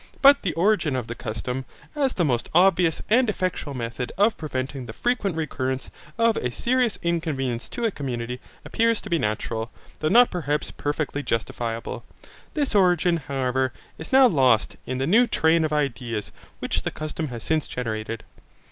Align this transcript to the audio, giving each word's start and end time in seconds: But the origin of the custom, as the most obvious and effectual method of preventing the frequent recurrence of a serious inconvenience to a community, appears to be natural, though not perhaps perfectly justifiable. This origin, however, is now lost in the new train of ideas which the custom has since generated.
But 0.23 0.41
the 0.41 0.53
origin 0.55 0.95
of 0.95 1.05
the 1.05 1.13
custom, 1.13 1.63
as 1.95 2.13
the 2.13 2.25
most 2.25 2.49
obvious 2.55 3.03
and 3.07 3.29
effectual 3.29 3.75
method 3.75 4.11
of 4.17 4.35
preventing 4.35 4.87
the 4.87 4.93
frequent 4.93 5.35
recurrence 5.35 5.91
of 6.17 6.37
a 6.37 6.49
serious 6.51 6.97
inconvenience 7.03 7.69
to 7.69 7.85
a 7.85 7.91
community, 7.91 8.39
appears 8.65 8.99
to 9.01 9.11
be 9.11 9.19
natural, 9.19 9.69
though 9.99 10.09
not 10.09 10.31
perhaps 10.31 10.71
perfectly 10.71 11.21
justifiable. 11.21 12.03
This 12.55 12.73
origin, 12.73 13.17
however, 13.17 13.73
is 13.99 14.11
now 14.11 14.25
lost 14.27 14.75
in 14.87 14.97
the 14.97 15.05
new 15.05 15.27
train 15.27 15.63
of 15.63 15.71
ideas 15.71 16.31
which 16.57 16.81
the 16.81 16.89
custom 16.89 17.27
has 17.27 17.43
since 17.43 17.67
generated. 17.67 18.23